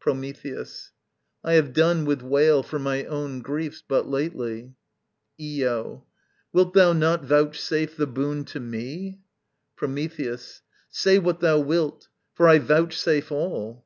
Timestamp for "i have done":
1.44-2.06